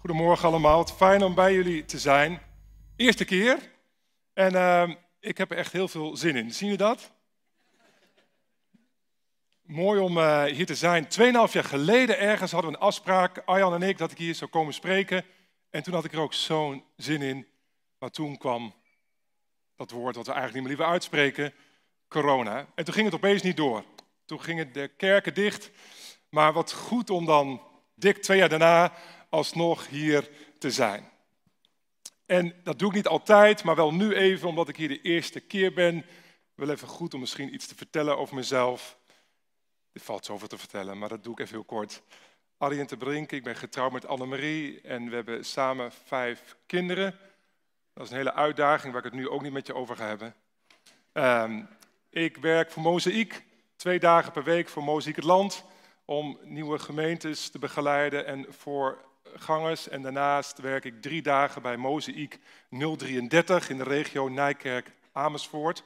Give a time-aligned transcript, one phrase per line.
[0.00, 2.40] Goedemorgen allemaal, fijn om bij jullie te zijn.
[2.96, 3.58] Eerste keer
[4.32, 6.52] en uh, ik heb er echt heel veel zin in.
[6.52, 7.12] Zien jullie dat?
[9.62, 11.08] Mooi om uh, hier te zijn.
[11.08, 14.50] Tweeënhalf jaar geleden ergens hadden we een afspraak, Arjan en ik, dat ik hier zou
[14.50, 15.24] komen spreken.
[15.70, 17.46] En toen had ik er ook zo'n zin in.
[17.98, 18.74] Maar toen kwam
[19.76, 21.54] dat woord wat we eigenlijk niet meer liever uitspreken,
[22.08, 22.66] corona.
[22.74, 23.84] En toen ging het opeens niet door.
[24.24, 25.70] Toen gingen de kerken dicht.
[26.28, 27.62] Maar wat goed om dan
[27.94, 28.92] dik twee jaar daarna
[29.30, 31.10] alsnog hier te zijn.
[32.26, 35.40] En dat doe ik niet altijd, maar wel nu even, omdat ik hier de eerste
[35.40, 36.04] keer ben.
[36.54, 38.98] Wel even goed om misschien iets te vertellen over mezelf.
[39.92, 42.02] Er valt zoveel te vertellen, maar dat doe ik even heel kort.
[42.58, 47.18] Arjen te Brink, ik ben getrouwd met Annemarie en we hebben samen vijf kinderen.
[47.92, 50.06] Dat is een hele uitdaging waar ik het nu ook niet met je over ga
[50.06, 50.34] hebben.
[51.12, 51.68] Um,
[52.10, 53.44] ik werk voor Mozaïek,
[53.76, 55.64] twee dagen per week voor Mozaïek het Land,
[56.04, 59.88] om nieuwe gemeentes te begeleiden en voor gangers.
[59.88, 62.38] En daarnaast werk ik drie dagen bij Mozaïek
[62.70, 65.82] 033 in de regio Nijkerk-Amersfoort.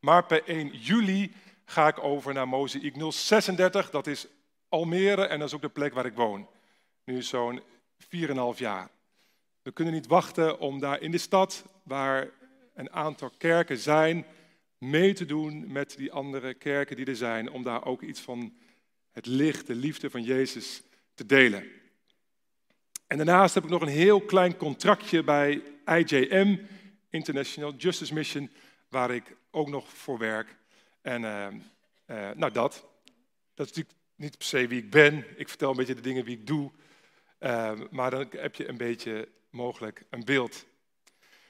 [0.00, 1.32] Maar per 1 juli
[1.64, 4.26] ga ik over naar Mozaïek 036, dat is
[4.68, 6.48] Almere en dat is ook de plek waar ik woon.
[7.04, 7.62] Nu zo'n
[7.98, 8.88] 4,5 jaar.
[9.62, 12.28] We kunnen niet wachten om daar in de stad, waar
[12.74, 14.26] een aantal kerken zijn,
[14.78, 18.52] mee te doen met die andere kerken die er zijn, om daar ook iets van
[19.10, 20.82] het licht, de liefde van Jezus
[21.14, 21.64] te delen.
[23.08, 26.56] En daarnaast heb ik nog een heel klein contractje bij IJM,
[27.10, 28.50] International Justice Mission,
[28.88, 30.56] waar ik ook nog voor werk.
[31.02, 31.46] En uh,
[32.06, 32.86] uh, nou dat,
[33.54, 35.24] dat is natuurlijk niet per se wie ik ben.
[35.36, 36.70] Ik vertel een beetje de dingen die ik doe.
[37.40, 40.66] Uh, maar dan heb je een beetje mogelijk een beeld.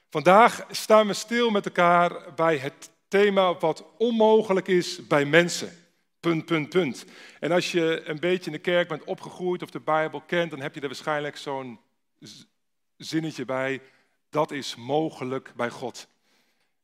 [0.09, 5.71] Vandaag staan we stil met elkaar bij het thema wat onmogelijk is bij mensen.
[6.19, 7.05] Punt, punt, punt.
[7.39, 10.59] En als je een beetje in de kerk bent opgegroeid of de Bijbel kent, dan
[10.59, 11.79] heb je er waarschijnlijk zo'n
[12.97, 13.81] zinnetje bij.
[14.29, 16.07] Dat is mogelijk bij God.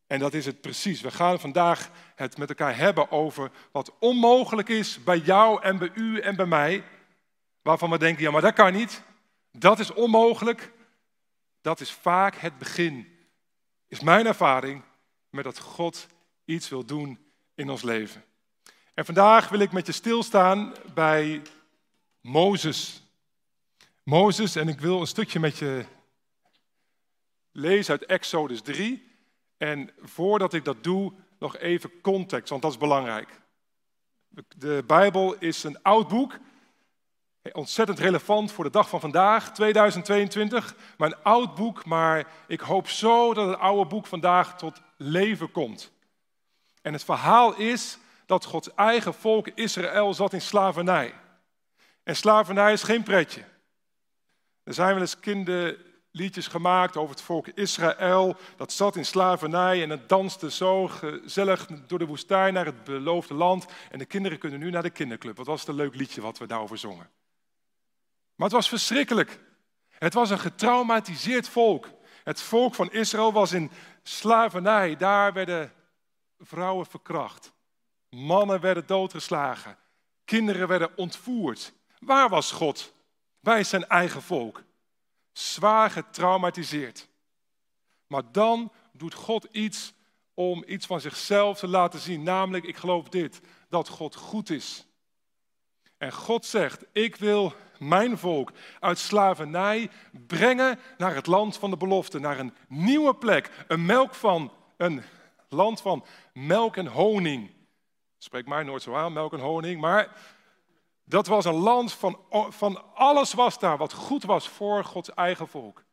[0.07, 1.01] En dat is het precies.
[1.01, 5.91] We gaan vandaag het met elkaar hebben over wat onmogelijk is bij jou en bij
[5.93, 6.83] u en bij mij.
[7.61, 9.03] Waarvan we denken, ja maar dat kan niet.
[9.51, 10.71] Dat is onmogelijk.
[11.61, 13.07] Dat is vaak het begin,
[13.87, 14.83] is mijn ervaring,
[15.29, 16.07] met dat God
[16.45, 17.19] iets wil doen
[17.55, 18.23] in ons leven.
[18.95, 21.41] En vandaag wil ik met je stilstaan bij
[22.21, 23.03] Mozes.
[24.03, 25.85] Mozes, en ik wil een stukje met je
[27.51, 29.11] lezen uit Exodus 3.
[29.57, 33.41] En voordat ik dat doe, nog even context, want dat is belangrijk.
[34.55, 36.37] De Bijbel is een oud boek,
[37.51, 40.75] ontzettend relevant voor de dag van vandaag, 2022.
[40.97, 45.51] Maar een oud boek, maar ik hoop zo dat het oude boek vandaag tot leven
[45.51, 45.91] komt.
[46.81, 51.13] En het verhaal is dat Gods eigen volk Israël zat in slavernij.
[52.03, 53.43] En slavernij is geen pretje.
[54.63, 58.35] Er zijn wel eens kinderliedjes gemaakt over het volk Israël.
[58.55, 63.33] Dat zat in slavernij en het danste zo gezellig door de woestijn naar het beloofde
[63.33, 63.65] land.
[63.91, 65.37] En de kinderen kunnen nu naar de kinderclub.
[65.37, 67.09] Wat was het een leuk liedje wat we daarover zongen.
[68.35, 69.39] Maar het was verschrikkelijk.
[69.89, 71.89] Het was een getraumatiseerd volk.
[72.23, 73.71] Het volk van Israël was in
[74.03, 74.95] slavernij.
[74.95, 75.73] Daar werden
[76.39, 77.53] vrouwen verkracht.
[78.09, 79.77] Mannen werden doodgeslagen.
[80.25, 81.73] Kinderen werden ontvoerd.
[81.99, 82.93] Waar was God?
[83.39, 84.63] Bij zijn eigen volk.
[85.31, 87.07] Zwaar getraumatiseerd.
[88.07, 89.93] Maar dan doet God iets
[90.33, 92.23] om iets van zichzelf te laten zien.
[92.23, 94.85] Namelijk, ik geloof dit, dat God goed is.
[95.97, 99.89] En God zegt, ik wil mijn volk uit slavernij
[100.27, 105.03] brengen naar het land van de belofte, naar een nieuwe plek, een melk van een
[105.49, 107.51] land van melk en honing.
[108.25, 109.81] Spreek mij nooit zo aan, melk en honing.
[109.81, 110.17] Maar
[111.03, 112.19] dat was een land van,
[112.49, 115.83] van alles was daar wat goed was voor Gods eigen volk.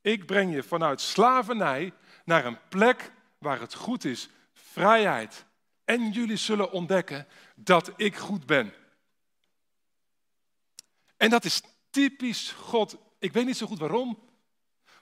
[0.00, 1.92] Ik breng je vanuit slavernij
[2.24, 5.44] naar een plek waar het goed is, vrijheid.
[5.84, 8.72] En jullie zullen ontdekken dat ik goed ben.
[11.16, 12.96] En dat is typisch God.
[13.18, 14.18] Ik weet niet zo goed waarom.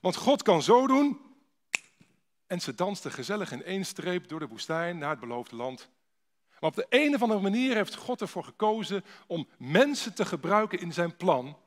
[0.00, 1.21] Want God kan zo doen.
[2.47, 5.93] En ze dansten gezellig in één streep door de woestijn naar het beloofde land.
[6.64, 10.81] Maar op de een of andere manier heeft God ervoor gekozen om mensen te gebruiken
[10.81, 11.58] in zijn plan.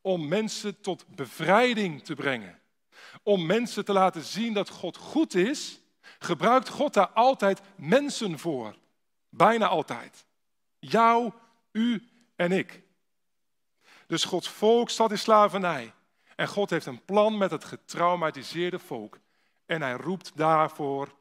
[0.00, 2.60] Om mensen tot bevrijding te brengen.
[3.22, 5.80] Om mensen te laten zien dat God goed is,
[6.18, 8.76] gebruikt God daar altijd mensen voor.
[9.28, 10.26] Bijna altijd.
[10.78, 11.32] Jou,
[11.72, 12.82] u en ik.
[14.06, 15.92] Dus Gods volk zat in slavernij.
[16.36, 19.18] En God heeft een plan met het getraumatiseerde volk.
[19.64, 21.14] En hij roept daarvoor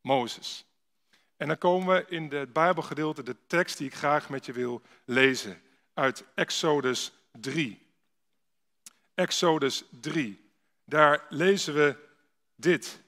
[0.00, 0.65] Mozes.
[1.36, 4.82] En dan komen we in het Bijbelgedeelte, de tekst die ik graag met je wil
[5.04, 5.62] lezen,
[5.94, 7.86] uit Exodus 3.
[9.14, 10.50] Exodus 3.
[10.84, 11.96] Daar lezen we
[12.54, 13.00] dit.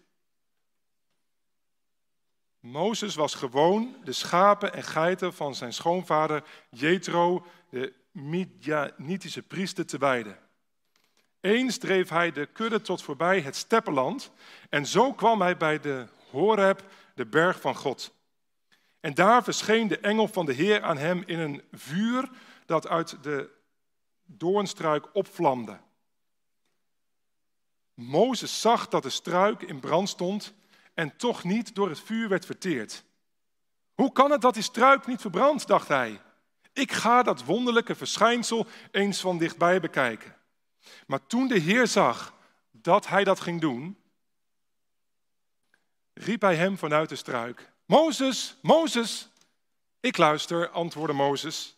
[2.60, 9.98] Mozes was gewoon de schapen en geiten van zijn schoonvader Jethro, de Midianitische priester, te
[9.98, 10.38] wijden.
[11.40, 14.30] Eens dreef hij de kudde tot voorbij het steppenland
[14.68, 16.82] en zo kwam hij bij de Horeb,
[17.14, 18.16] de berg van God.
[19.00, 22.30] En daar verscheen de engel van de Heer aan hem in een vuur
[22.66, 23.50] dat uit de
[24.24, 25.78] doornstruik opvlamde.
[27.94, 30.54] Mozes zag dat de struik in brand stond
[30.94, 33.04] en toch niet door het vuur werd verteerd.
[33.94, 36.20] Hoe kan het dat die struik niet verbrandt, dacht hij.
[36.72, 40.36] Ik ga dat wonderlijke verschijnsel eens van dichtbij bekijken.
[41.06, 42.34] Maar toen de Heer zag
[42.70, 43.98] dat hij dat ging doen,
[46.12, 47.72] riep hij hem vanuit de struik.
[47.88, 49.28] Mozes, Mozes.
[50.00, 51.76] Ik luister, antwoordde Mozes.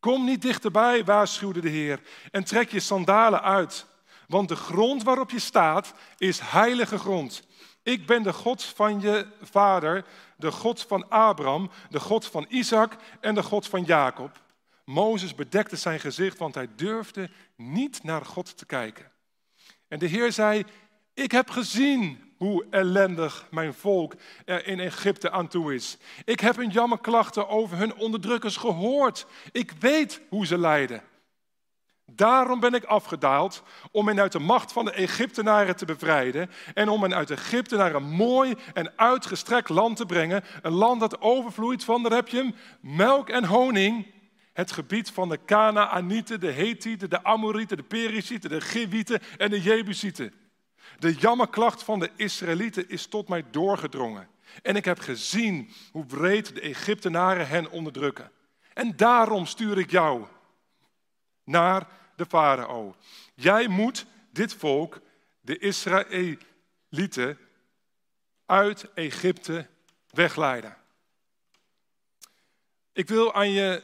[0.00, 2.00] Kom niet dichterbij, waarschuwde de Heer,
[2.30, 3.86] en trek je sandalen uit,
[4.26, 7.46] want de grond waarop je staat is heilige grond.
[7.82, 10.04] Ik ben de God van je vader,
[10.36, 14.42] de God van Abraham, de God van Isaac en de God van Jacob.
[14.84, 19.12] Mozes bedekte zijn gezicht, want hij durfde niet naar God te kijken.
[19.88, 20.64] En de Heer zei,
[21.14, 24.14] ik heb gezien hoe ellendig mijn volk
[24.44, 25.96] er in Egypte aan toe is.
[26.24, 29.26] Ik heb hun jammerklachten over hun onderdrukkers gehoord.
[29.52, 31.02] Ik weet hoe ze lijden.
[32.06, 36.88] Daarom ben ik afgedaald om hen uit de macht van de Egyptenaren te bevrijden en
[36.88, 40.44] om hen uit Egypte naar een mooi en uitgestrekt land te brengen.
[40.62, 44.06] Een land dat overvloeit van, daar heb je melk en honing.
[44.52, 49.60] Het gebied van de Canaanieten, de Hethieten, de Amorieten, de Perizieten, de Gewieten en de
[49.60, 50.43] Jebusieten.
[50.98, 54.28] De jammerklacht van de Israëlieten is tot mij doorgedrongen.
[54.62, 58.30] En ik heb gezien hoe breed de Egyptenaren hen onderdrukken.
[58.74, 60.26] En daarom stuur ik jou
[61.44, 62.96] naar de farao.
[63.34, 65.00] Jij moet dit volk,
[65.40, 67.38] de Israëlieten,
[68.46, 69.66] uit Egypte
[70.10, 70.76] wegleiden.
[72.92, 73.82] Ik wil aan je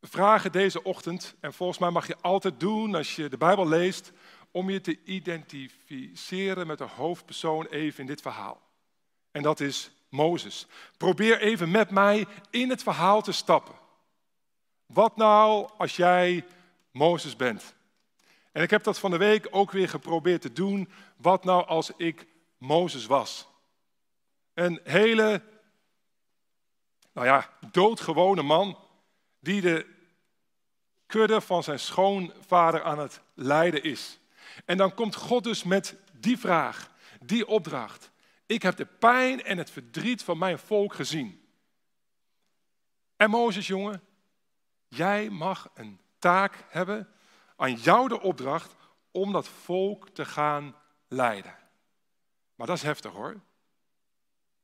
[0.00, 4.12] vragen deze ochtend, en volgens mij mag je altijd doen als je de Bijbel leest,
[4.52, 8.60] om je te identificeren met de hoofdpersoon even in dit verhaal.
[9.30, 10.66] En dat is Mozes.
[10.96, 13.74] Probeer even met mij in het verhaal te stappen.
[14.86, 16.44] Wat nou als jij
[16.90, 17.74] Mozes bent?
[18.52, 20.88] En ik heb dat van de week ook weer geprobeerd te doen.
[21.16, 22.26] Wat nou als ik
[22.58, 23.48] Mozes was?
[24.54, 25.42] Een hele,
[27.12, 28.78] nou ja, doodgewone man
[29.40, 29.86] die de
[31.06, 34.18] kudde van zijn schoonvader aan het leiden is.
[34.64, 36.90] En dan komt God dus met die vraag,
[37.20, 38.10] die opdracht.
[38.46, 41.46] Ik heb de pijn en het verdriet van mijn volk gezien.
[43.16, 44.02] En Mozes, jongen,
[44.88, 47.08] jij mag een taak hebben,
[47.56, 48.74] aan jou de opdracht
[49.10, 50.76] om dat volk te gaan
[51.08, 51.58] leiden.
[52.54, 53.40] Maar dat is heftig hoor.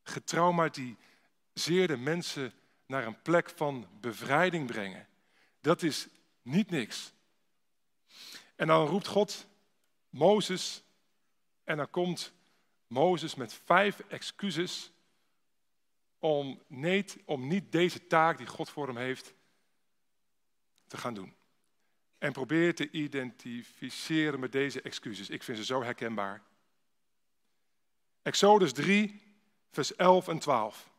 [0.02, 2.52] Getraumatiseerde mensen
[2.87, 5.08] naar een plek van bevrijding brengen.
[5.61, 6.08] Dat is
[6.43, 7.12] niet niks.
[8.56, 9.46] En dan roept God
[10.09, 10.83] Mozes
[11.65, 12.33] en dan komt
[12.87, 14.93] Mozes met vijf excuses
[16.19, 19.35] om niet, om niet deze taak die God voor hem heeft
[20.87, 21.35] te gaan doen.
[22.19, 25.31] En probeer te identificeren met deze excuses.
[25.31, 26.43] Ik vind ze zo herkenbaar.
[28.23, 29.23] Exodus 3,
[29.71, 30.91] vers 11 en 12.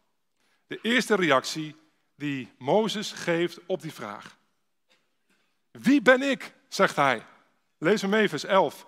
[0.67, 1.75] De eerste reactie
[2.15, 4.37] die Mozes geeft op die vraag.
[5.71, 7.25] Wie ben ik, zegt hij.
[7.77, 8.85] Lees me mee, vers 11.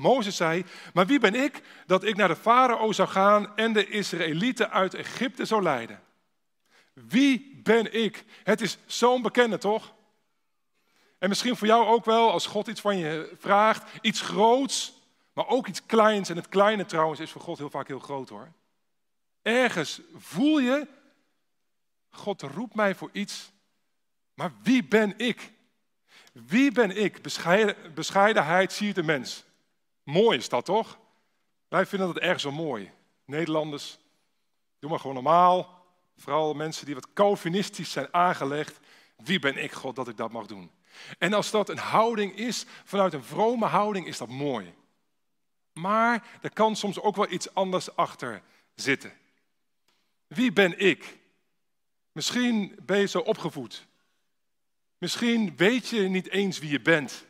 [0.00, 0.64] Mozes zei,
[0.94, 4.94] maar wie ben ik dat ik naar de farao zou gaan en de Israëlieten uit
[4.94, 6.02] Egypte zou leiden?
[6.92, 8.24] Wie ben ik?
[8.42, 9.94] Het is zo'n bekende, toch?
[11.18, 14.92] En misschien voor jou ook wel, als God iets van je vraagt, iets groots,
[15.32, 16.28] maar ook iets kleins.
[16.28, 18.52] En het kleine trouwens is voor God heel vaak heel groot hoor.
[19.42, 20.86] Ergens voel je,
[22.10, 23.50] God roept mij voor iets,
[24.34, 25.52] maar wie ben ik?
[26.32, 27.22] Wie ben ik?
[27.22, 29.44] Bescheiden, bescheidenheid ziet de mens.
[30.10, 30.98] Mooi is dat toch?
[31.68, 32.90] Wij vinden dat erg zo mooi.
[33.24, 33.98] Nederlanders,
[34.78, 35.84] doe maar gewoon normaal.
[36.16, 38.78] Vooral mensen die wat Calvinistisch zijn aangelegd.
[39.16, 40.70] Wie ben ik, God, dat ik dat mag doen?
[41.18, 44.74] En als dat een houding is, vanuit een vrome houding, is dat mooi.
[45.72, 48.42] Maar er kan soms ook wel iets anders achter
[48.74, 49.12] zitten.
[50.26, 51.18] Wie ben ik?
[52.12, 53.86] Misschien ben je zo opgevoed.
[54.98, 57.24] Misschien weet je niet eens wie je bent.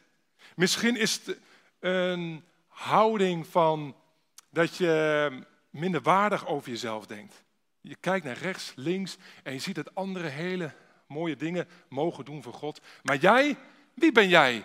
[0.54, 1.38] Misschien is het
[1.78, 2.44] een
[2.80, 3.96] houding van
[4.50, 5.30] dat je
[5.70, 7.44] minder waardig over jezelf denkt.
[7.80, 10.74] Je kijkt naar rechts, links en je ziet dat anderen hele
[11.06, 12.80] mooie dingen mogen doen voor God.
[13.02, 13.56] Maar jij,
[13.94, 14.64] wie ben jij?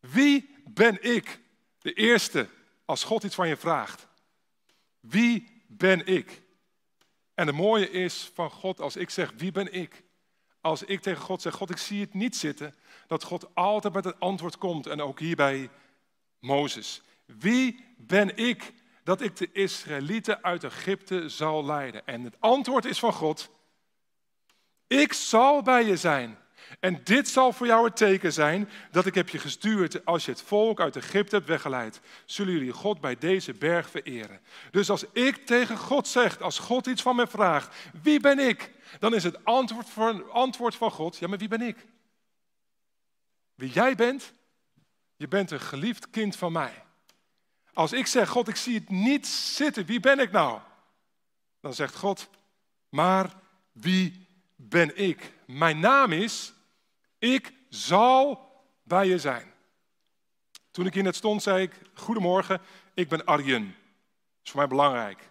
[0.00, 1.40] Wie ben ik?
[1.78, 2.48] De eerste,
[2.84, 4.06] als God iets van je vraagt.
[5.00, 6.42] Wie ben ik?
[7.34, 10.02] En het mooie is van God, als ik zeg, wie ben ik?
[10.60, 12.74] Als ik tegen God zeg, God, ik zie het niet zitten,
[13.06, 14.86] dat God altijd met het antwoord komt.
[14.86, 15.70] En ook hier bij
[16.40, 17.02] Mozes.
[17.26, 18.72] Wie ben ik
[19.04, 22.06] dat ik de Israëlieten uit Egypte zal leiden?
[22.06, 23.50] En het antwoord is van God,
[24.86, 26.38] ik zal bij je zijn.
[26.80, 30.30] En dit zal voor jou het teken zijn dat ik heb je gestuurd als je
[30.30, 32.00] het volk uit Egypte hebt weggeleid.
[32.24, 34.40] Zullen jullie God bij deze berg vereren.
[34.70, 38.70] Dus als ik tegen God zeg, als God iets van me vraagt, wie ben ik?
[38.98, 41.86] Dan is het antwoord, voor, antwoord van God, ja maar wie ben ik?
[43.54, 44.32] Wie jij bent?
[45.16, 46.84] Je bent een geliefd kind van mij.
[47.72, 50.60] Als ik zeg, God, ik zie het niet zitten, wie ben ik nou?
[51.60, 52.30] Dan zegt God,
[52.88, 53.34] maar
[53.72, 55.32] wie ben ik?
[55.46, 56.52] Mijn naam is
[57.18, 58.50] ik zal
[58.82, 59.52] bij je zijn.
[60.70, 62.60] Toen ik hier net stond, zei ik: Goedemorgen,
[62.94, 63.64] ik ben Arjen.
[63.64, 63.74] Dat
[64.44, 65.30] is voor mij belangrijk.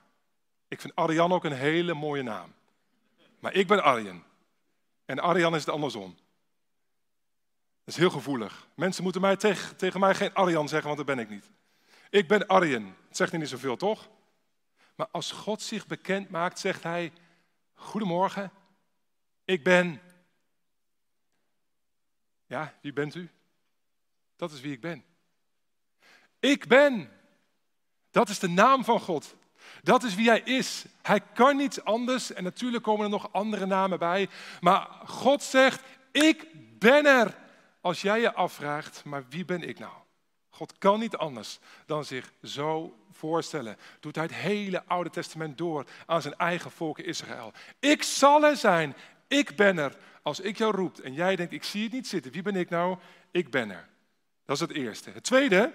[0.67, 2.53] Ik vind Arjan ook een hele mooie naam.
[3.39, 4.23] Maar ik ben Arjen.
[5.05, 6.17] En Arjan is het andersom.
[7.85, 8.67] Dat is heel gevoelig.
[8.75, 11.49] Mensen moeten mij tegen, tegen mij geen Arjan zeggen, want dat ben ik niet.
[12.09, 12.95] Ik ben Arjen.
[13.07, 14.09] Het zegt niet zoveel, toch?
[14.95, 17.11] Maar als God zich bekend maakt, zegt hij:
[17.73, 18.51] Goedemorgen,
[19.45, 20.01] ik ben
[22.47, 23.29] ja, wie bent u?
[24.35, 25.03] Dat is wie ik ben.
[26.39, 27.09] Ik ben.
[28.11, 29.35] Dat is de naam van God.
[29.83, 30.85] Dat is wie Hij is.
[31.01, 32.33] Hij kan niets anders.
[32.33, 34.29] En natuurlijk komen er nog andere namen bij.
[34.61, 36.47] Maar God zegt, ik
[36.79, 37.43] ben er.
[37.85, 39.93] Als jij je afvraagt, maar wie ben ik nou?
[40.49, 43.77] God kan niet anders dan zich zo voorstellen.
[43.99, 47.53] Doet hij het hele Oude Testament door aan zijn eigen volk Israël.
[47.79, 48.95] Ik zal er zijn.
[49.27, 49.97] Ik ben er.
[50.21, 52.69] Als ik jou roep en jij denkt, ik zie het niet zitten, wie ben ik
[52.69, 52.97] nou?
[53.31, 53.89] Ik ben er.
[54.45, 55.09] Dat is het eerste.
[55.09, 55.73] Het tweede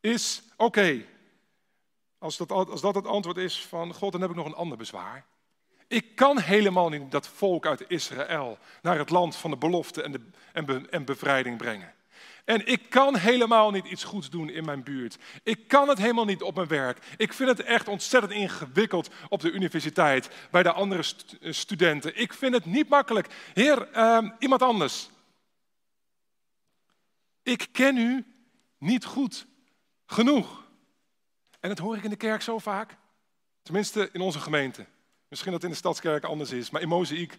[0.00, 1.04] is, oké,
[2.18, 5.26] als, als dat het antwoord is van God, dan heb ik nog een ander bezwaar.
[5.90, 10.12] Ik kan helemaal niet dat volk uit Israël naar het land van de belofte en,
[10.12, 10.20] de,
[10.52, 11.94] en, en bevrijding brengen.
[12.44, 15.18] En ik kan helemaal niet iets goeds doen in mijn buurt.
[15.42, 16.98] Ik kan het helemaal niet op mijn werk.
[17.16, 21.04] Ik vind het echt ontzettend ingewikkeld op de universiteit, bij de andere
[21.40, 22.16] eh, studenten.
[22.16, 23.26] Ik vind het niet makkelijk.
[23.54, 25.10] Heer, uh, iemand anders.
[27.42, 28.24] Ik ken u
[28.78, 29.46] niet goed
[30.06, 30.64] genoeg.
[31.60, 32.96] En dat hoor ik in de kerk zo vaak.
[33.62, 34.86] Tenminste in onze gemeente.
[35.30, 37.38] Misschien dat in de stadskerk anders is, maar in Mozaïek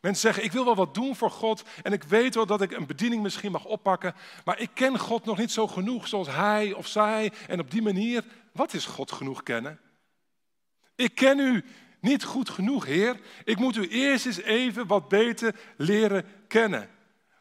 [0.00, 2.70] Mensen zeggen, ik wil wel wat doen voor God en ik weet wel dat ik
[2.70, 4.14] een bediening misschien mag oppakken,
[4.44, 7.32] maar ik ken God nog niet zo genoeg zoals hij of zij.
[7.48, 9.80] En op die manier, wat is God genoeg kennen?
[10.94, 11.64] Ik ken u
[12.00, 13.20] niet goed genoeg, Heer.
[13.44, 16.88] Ik moet u eerst eens even wat beter leren kennen.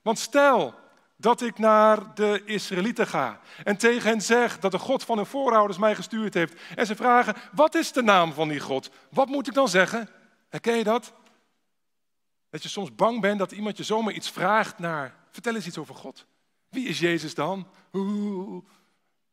[0.02, 0.74] Want stel
[1.18, 5.26] dat ik naar de Israëlieten ga en tegen hen zeg dat de God van hun
[5.26, 8.90] voorouders mij gestuurd heeft en ze vragen, wat is de naam van die God?
[9.10, 10.10] Wat moet ik dan zeggen?
[10.50, 11.14] Herken je dat?
[12.50, 15.78] Dat je soms bang bent dat iemand je zomaar iets vraagt naar, vertel eens iets
[15.78, 16.26] over God.
[16.70, 17.68] Wie is Jezus dan?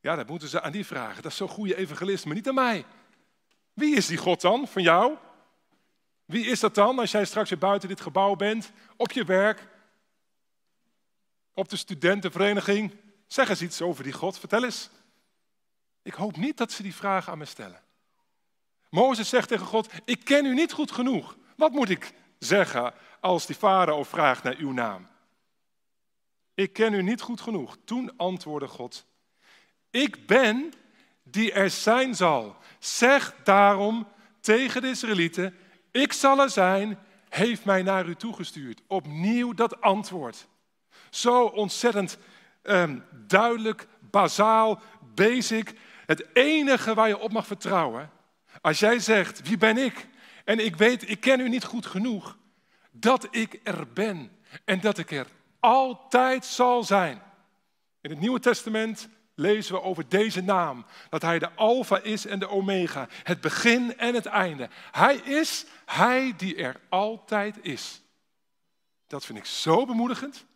[0.01, 1.23] Ja, dat moeten ze aan die vragen.
[1.23, 2.85] Dat is zo'n goede evangelist, maar niet aan mij.
[3.73, 5.17] Wie is die God dan, van jou?
[6.25, 9.69] Wie is dat dan als jij straks weer buiten dit gebouw bent, op je werk,
[11.55, 12.95] op de studentenvereniging?
[13.27, 14.91] Zeg eens iets over die God, vertel eens.
[16.03, 17.83] Ik hoop niet dat ze die vragen aan me stellen.
[18.91, 21.37] Mozes zegt tegen God, ik ken u niet goed genoeg.
[21.57, 25.07] Wat moet ik zeggen als die farao vraagt naar uw naam?
[26.55, 27.77] Ik ken u niet goed genoeg.
[27.85, 29.07] Toen antwoordde God,
[29.91, 30.73] ik ben
[31.23, 32.57] die er zijn zal.
[32.79, 34.09] Zeg daarom
[34.41, 35.57] tegen de Israëlieten,
[35.91, 38.81] ik zal er zijn, heeft mij naar u toegestuurd.
[38.87, 40.47] Opnieuw dat antwoord.
[41.15, 42.19] Zo ontzettend
[42.63, 44.81] um, duidelijk, bazaal,
[45.15, 45.75] basic.
[46.07, 48.11] Het enige waar je op mag vertrouwen,
[48.61, 50.09] als jij zegt, wie ben ik?
[50.45, 52.37] En ik weet, ik ken u niet goed genoeg,
[52.91, 55.27] dat ik er ben en dat ik er
[55.61, 57.23] altijd zal zijn.
[58.01, 60.87] In het Nieuwe Testament lezen we over deze naam.
[61.09, 63.09] Dat hij de alfa is en de omega.
[63.23, 64.69] Het begin en het einde.
[64.91, 68.03] Hij is hij die er altijd is.
[69.07, 70.47] Dat vind ik zo bemoedigend.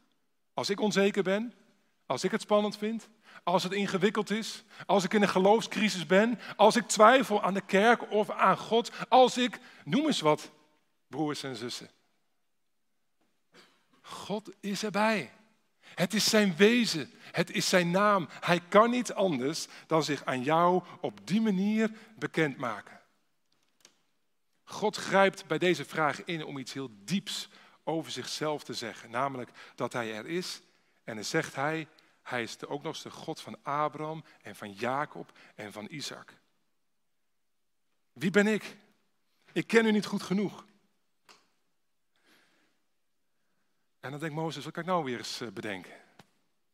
[0.59, 1.55] Als ik onzeker ben,
[2.07, 3.09] als ik het spannend vind,
[3.45, 7.61] als het ingewikkeld is, als ik in een geloofscrisis ben, als ik twijfel aan de
[7.61, 10.51] kerk of aan God, als ik, noem eens wat,
[11.09, 11.91] broers en zussen.
[14.01, 15.33] God is erbij.
[15.81, 18.29] Het is zijn wezen, het is zijn naam.
[18.41, 23.01] Hij kan niet anders dan zich aan jou op die manier bekendmaken.
[24.65, 27.49] God grijpt bij deze vraag in om iets heel dieps
[27.89, 30.61] over zichzelf te zeggen, namelijk dat hij er is
[31.05, 31.89] en dan zegt hij,
[32.23, 36.35] Hij is ook nog eens de God van Abraham en van Jacob en van Isaac.
[38.13, 38.77] Wie ben ik?
[39.53, 40.65] Ik ken u niet goed genoeg.
[44.01, 45.93] En dan denkt Mozes, wat kan ik nou weer eens eh, bedenken?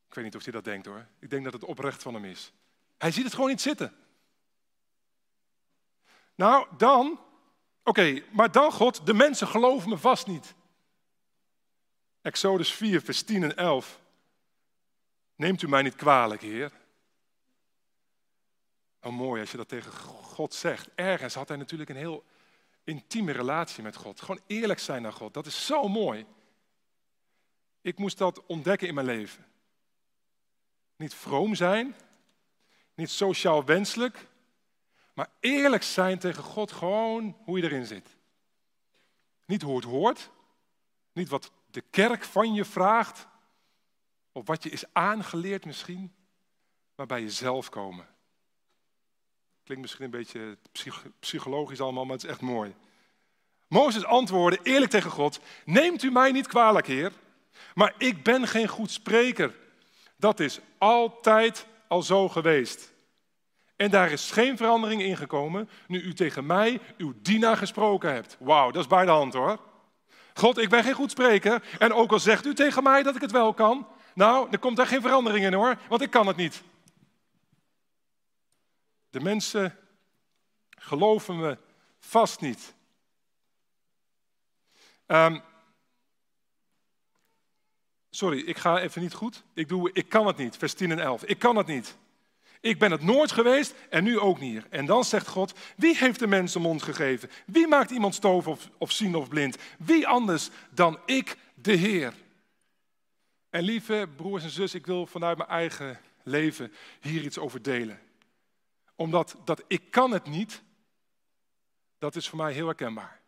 [0.09, 1.07] Ik weet niet of hij dat denkt hoor.
[1.19, 2.53] Ik denk dat het oprecht van hem is.
[2.99, 3.97] Hij ziet het gewoon niet zitten.
[6.35, 7.21] Nou, dan,
[7.83, 10.55] oké, maar dan God, de mensen geloven me vast niet.
[12.25, 14.01] Exodus 4, vers 10 en 11.
[15.37, 16.73] Neemt u mij niet kwalijk, Heer.
[19.01, 20.89] Oh, mooi als je dat tegen God zegt.
[20.95, 22.25] Ergens had hij natuurlijk een heel
[22.85, 24.21] intieme relatie met God.
[24.21, 25.35] Gewoon eerlijk zijn naar God.
[25.35, 26.27] Dat is zo mooi.
[27.81, 29.47] Ik moest dat ontdekken in mijn leven.
[30.97, 31.95] Niet vroom zijn,
[32.95, 34.29] niet sociaal wenselijk,
[35.15, 38.17] maar eerlijk zijn tegen God, gewoon hoe je erin zit.
[39.47, 40.31] Niet hoe het hoort,
[41.13, 43.27] niet wat de kerk van je vraagt,
[44.33, 46.15] of wat je is aangeleerd misschien,
[46.95, 48.07] maar bij jezelf komen.
[49.63, 50.59] Klinkt misschien een beetje
[51.19, 52.75] psychologisch allemaal, maar het is echt mooi.
[53.69, 57.13] Mozes antwoordde eerlijk tegen God: Neemt u mij niet kwalijk, Heer,
[57.75, 59.57] maar ik ben geen goed spreker.
[60.17, 62.93] Dat is altijd al zo geweest.
[63.77, 68.37] En daar is geen verandering in gekomen nu u tegen mij, uw dienaar, gesproken hebt.
[68.41, 69.73] Wauw, dat is bij de hand hoor.
[70.35, 71.77] God, ik ben geen goed spreker.
[71.79, 74.77] En ook al zegt u tegen mij dat ik het wel kan, nou, er komt
[74.77, 76.63] daar geen verandering in hoor, want ik kan het niet.
[79.11, 79.79] De mensen
[80.71, 81.59] geloven me
[81.99, 82.75] vast niet.
[85.07, 85.43] Um,
[88.11, 89.43] sorry, ik ga even niet goed.
[89.55, 91.25] Ik doe, ik kan het niet, vers 10 en 11.
[91.25, 91.97] Ik kan het niet.
[92.65, 94.69] Ik ben het nooit geweest en nu ook niet.
[94.69, 97.31] En dan zegt God, wie heeft de mens een mond gegeven?
[97.47, 99.57] Wie maakt iemand stoof of, of zien of blind?
[99.79, 102.15] Wie anders dan ik, de Heer?
[103.51, 108.01] En lieve broers en zus, ik wil vanuit mijn eigen leven hier iets over delen.
[108.95, 110.63] Omdat dat ik kan het niet,
[111.99, 113.21] dat is voor mij heel herkenbaar.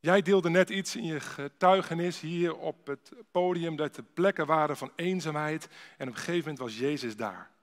[0.00, 4.76] Jij deelde net iets in je getuigenis hier op het podium dat er plekken waren
[4.76, 7.56] van eenzaamheid en op een gegeven moment was Jezus daar.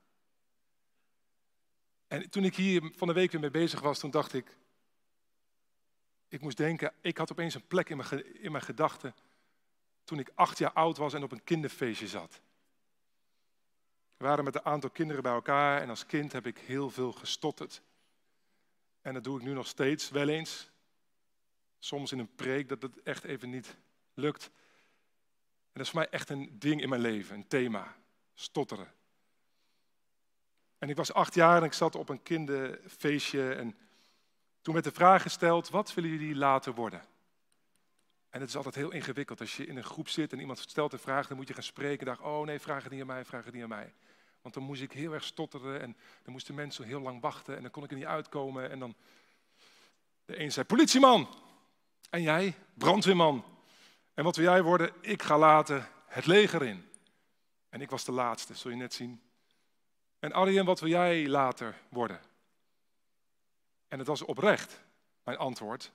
[2.08, 4.58] En toen ik hier van de week weer mee bezig was, toen dacht ik,
[6.28, 9.16] ik moest denken, ik had opeens een plek in mijn, in mijn gedachten
[10.04, 12.42] toen ik acht jaar oud was en op een kinderfeestje zat.
[14.18, 17.12] We waren met een aantal kinderen bij elkaar en als kind heb ik heel veel
[17.12, 17.82] gestotterd.
[19.02, 20.70] En dat doe ik nu nog steeds, wel eens.
[21.80, 23.78] Soms in een preek dat het echt even niet
[24.14, 24.44] lukt.
[24.44, 24.52] En
[25.74, 27.96] dat is voor mij echt een ding in mijn leven, een thema.
[28.34, 28.94] Stotteren.
[30.86, 33.78] En ik was acht jaar en ik zat op een kinderfeestje en
[34.62, 37.02] toen werd de vraag gesteld, wat willen jullie later worden?
[38.30, 40.94] En het is altijd heel ingewikkeld als je in een groep zit en iemand stelt
[40.94, 42.00] een vraag, dan moet je gaan spreken.
[42.00, 43.94] En dacht, oh nee, vraag het niet aan mij, vraag het niet aan mij.
[44.42, 47.62] Want dan moest ik heel erg stotteren en dan moesten mensen heel lang wachten en
[47.62, 48.70] dan kon ik er niet uitkomen.
[48.70, 48.96] En dan,
[50.26, 51.28] de een zei, politieman.
[52.10, 53.44] En jij, brandweerman.
[54.14, 54.92] En wat wil jij worden?
[55.02, 56.90] Ik ga later het leger in.
[57.70, 59.25] En ik was de laatste, zul je net zien.
[60.26, 62.22] En Arjen, wat wil jij later worden?
[63.88, 64.86] En het was oprecht,
[65.24, 65.92] mijn antwoord.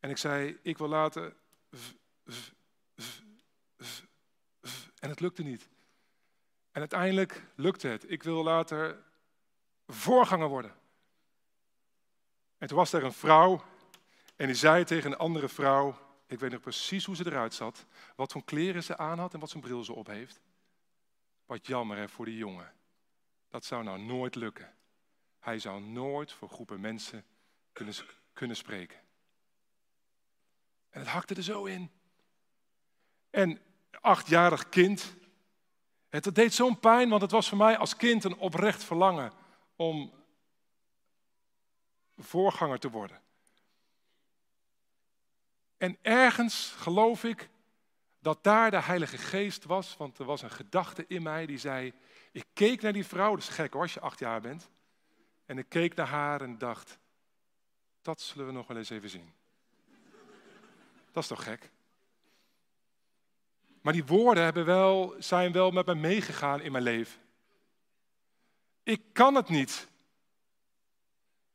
[0.00, 1.34] En ik zei, ik wil later
[4.98, 5.68] en het lukte niet.
[6.70, 8.10] En uiteindelijk lukte het.
[8.10, 9.02] Ik wil later
[9.86, 10.74] voorganger worden.
[12.58, 13.64] En toen was er een vrouw
[14.36, 17.86] en die zei tegen een andere vrouw, ik weet nog precies hoe ze eruit zat,
[18.16, 20.40] wat voor kleren ze aan had en wat zijn bril ze op heeft.
[21.46, 22.72] Wat jammer hè, voor die jongen.
[23.54, 24.74] Dat zou nou nooit lukken.
[25.38, 27.24] Hij zou nooit voor groepen mensen
[27.72, 27.94] kunnen,
[28.32, 28.98] kunnen spreken.
[30.90, 31.90] En het hakte er zo in.
[33.30, 33.60] En
[34.00, 35.14] achtjarig kind.
[36.08, 39.32] Het deed zo'n pijn, want het was voor mij als kind een oprecht verlangen
[39.76, 40.12] om
[42.16, 43.22] voorganger te worden.
[45.76, 47.48] En ergens geloof ik
[48.18, 51.92] dat daar de Heilige Geest was, want er was een gedachte in mij die zei,
[52.34, 54.70] ik keek naar die vrouw, dat is gek hoor als je acht jaar bent,
[55.46, 56.98] en ik keek naar haar en dacht,
[58.02, 59.32] dat zullen we nog wel eens even zien.
[61.12, 61.70] Dat is toch gek?
[63.80, 67.20] Maar die woorden hebben wel, zijn wel met me meegegaan in mijn leven.
[68.82, 69.88] Ik kan het niet.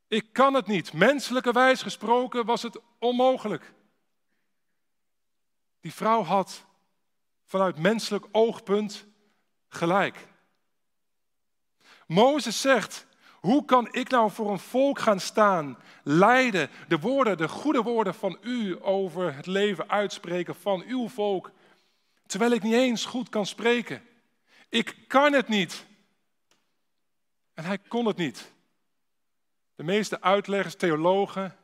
[0.08, 0.92] Ik kan het niet.
[0.92, 3.72] Menselijke wijs gesproken was het onmogelijk.
[5.80, 6.64] Die vrouw had
[7.44, 9.06] vanuit menselijk oogpunt
[9.68, 10.28] gelijk.
[12.10, 17.48] Mozes zegt, hoe kan ik nou voor een volk gaan staan, leiden, de woorden, de
[17.48, 21.50] goede woorden van u over het leven uitspreken van uw volk,
[22.26, 24.02] terwijl ik niet eens goed kan spreken?
[24.68, 25.86] Ik kan het niet.
[27.54, 28.52] En hij kon het niet.
[29.74, 31.56] De meeste uitleggers, theologen,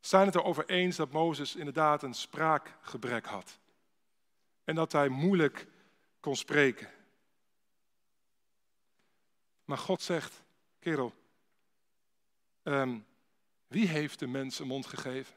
[0.00, 3.58] zijn het erover eens dat Mozes inderdaad een spraakgebrek had.
[4.64, 5.66] En dat hij moeilijk
[6.20, 6.88] kon spreken.
[9.66, 10.42] Maar God zegt,
[10.78, 11.12] kerel,
[12.62, 12.98] ehm,
[13.66, 15.34] wie heeft de mens een mond gegeven?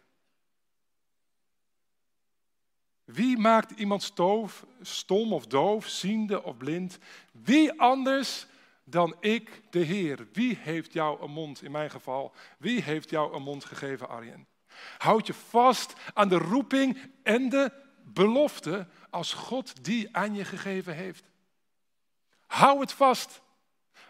[3.04, 6.98] Wie maakt iemand stoof, stom of doof, ziende of blind?
[7.32, 8.48] Wie anders
[8.84, 10.28] dan ik, de Heer?
[10.34, 12.34] Wie heeft jou een mond, in mijn geval?
[12.58, 14.48] Wie heeft jou een mond gegeven, Arjen?
[14.98, 17.72] Houd je vast aan de roeping en de
[18.04, 21.24] belofte als God die aan je gegeven heeft.
[22.48, 23.42] Hou het vast.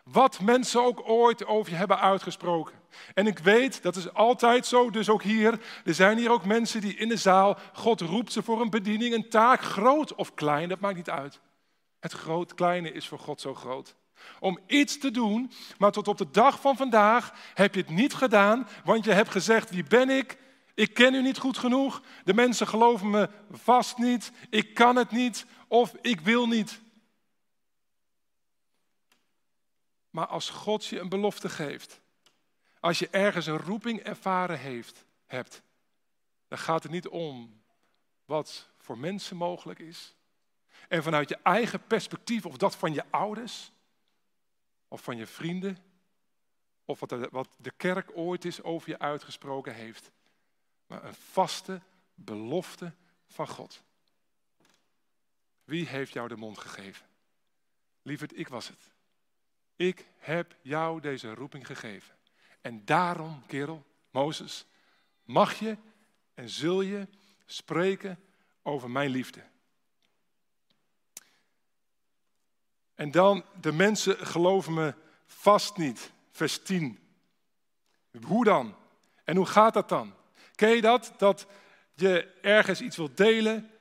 [0.03, 2.75] Wat mensen ook ooit over je hebben uitgesproken.
[3.13, 5.59] En ik weet, dat is altijd zo, dus ook hier.
[5.85, 9.13] Er zijn hier ook mensen die in de zaal, God roept ze voor een bediening,
[9.13, 11.39] een taak, groot of klein, dat maakt niet uit.
[11.99, 13.95] Het groot, kleine is voor God zo groot.
[14.39, 18.13] Om iets te doen, maar tot op de dag van vandaag heb je het niet
[18.13, 20.37] gedaan, want je hebt gezegd, wie ben ik?
[20.75, 22.01] Ik ken u niet goed genoeg.
[22.23, 24.31] De mensen geloven me vast niet.
[24.49, 26.81] Ik kan het niet of ik wil niet.
[30.09, 32.01] Maar als God je een belofte geeft,
[32.79, 35.61] als je ergens een roeping ervaren heeft, hebt,
[36.47, 37.61] dan gaat het niet om
[38.25, 40.15] wat voor mensen mogelijk is.
[40.87, 43.71] En vanuit je eigen perspectief, of dat van je ouders,
[44.87, 45.77] of van je vrienden,
[46.85, 50.11] of wat de, wat de kerk ooit is over je uitgesproken heeft
[50.89, 51.81] maar een vaste
[52.13, 52.93] belofte
[53.25, 53.83] van God.
[55.63, 57.07] Wie heeft jou de mond gegeven?
[58.01, 58.91] Lieverd, ik was het.
[59.79, 62.15] Ik heb jou deze roeping gegeven.
[62.61, 64.65] En daarom, kerel, Mozes,
[65.23, 65.77] mag je
[66.33, 67.07] en zul je
[67.45, 68.19] spreken
[68.61, 69.43] over mijn liefde.
[72.95, 74.93] En dan, de mensen geloven me
[75.25, 76.11] vast niet.
[76.31, 76.99] Vers 10.
[78.21, 78.75] Hoe dan?
[79.23, 80.13] En hoe gaat dat dan?
[80.55, 81.13] Ken je dat?
[81.17, 81.47] Dat
[81.93, 83.71] je ergens iets wilt delen,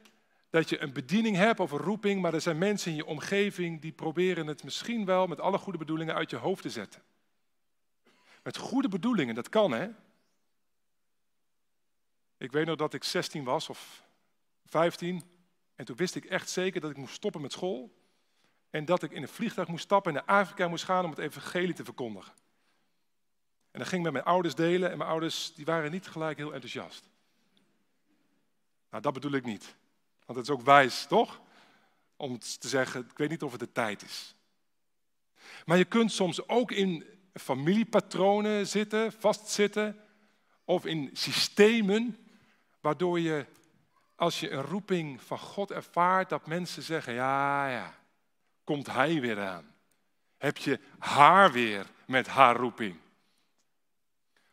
[0.51, 3.81] dat je een bediening hebt of een roeping, maar er zijn mensen in je omgeving
[3.81, 7.03] die proberen het misschien wel met alle goede bedoelingen uit je hoofd te zetten.
[8.43, 9.89] Met goede bedoelingen, dat kan hè.
[12.37, 14.03] Ik weet nog dat ik 16 was of
[14.65, 15.23] 15
[15.75, 17.97] en toen wist ik echt zeker dat ik moest stoppen met school
[18.71, 21.19] en dat ik in een vliegtuig moest stappen en naar Afrika moest gaan om het
[21.19, 22.33] evangelie te verkondigen.
[23.71, 26.53] En dat ging met mijn ouders delen en mijn ouders die waren niet gelijk heel
[26.53, 27.09] enthousiast.
[28.91, 29.77] Nou, dat bedoel ik niet.
[30.29, 31.41] Want het is ook wijs, toch?
[32.17, 34.35] Om te zeggen, ik weet niet of het de tijd is.
[35.65, 40.01] Maar je kunt soms ook in familiepatronen zitten, vastzitten,
[40.65, 42.29] of in systemen,
[42.81, 43.47] waardoor je,
[44.15, 47.95] als je een roeping van God ervaart, dat mensen zeggen, ja, ja,
[48.65, 49.75] komt hij weer aan.
[50.37, 52.97] Heb je haar weer met haar roeping.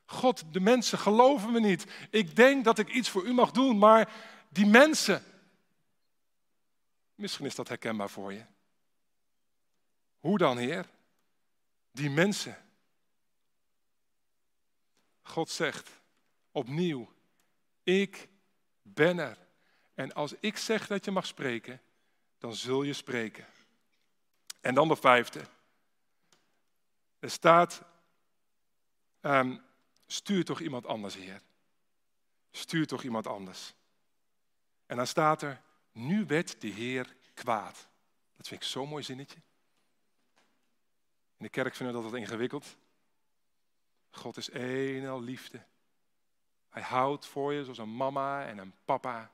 [0.06, 1.86] God, de mensen geloven me niet.
[2.10, 4.14] Ik denk dat ik iets voor u mag doen, maar
[4.50, 5.24] die mensen.
[7.16, 8.46] Misschien is dat herkenbaar voor je.
[10.20, 10.90] Hoe dan, Heer?
[11.92, 12.58] Die mensen.
[15.22, 15.90] God zegt
[16.52, 17.14] opnieuw,
[17.84, 18.30] ik
[18.82, 19.38] ben er.
[19.94, 21.82] En als ik zeg dat je mag spreken,
[22.38, 23.46] dan zul je spreken.
[24.62, 25.42] En dan de vijfde.
[27.20, 27.82] Er staat,
[29.22, 29.66] um,
[30.08, 31.42] Stuur toch iemand anders, Heer.
[32.52, 33.74] Stuur toch iemand anders.
[34.86, 35.62] En dan staat er,
[35.96, 37.88] nu werd de Heer kwaad.
[38.38, 39.40] Dat vind ik zo'n mooi zinnetje.
[41.38, 42.78] In de kerk vinden we dat wat ingewikkeld.
[44.10, 45.66] God is één al liefde.
[46.70, 49.32] Hij houdt voor je zoals een mama en een papa.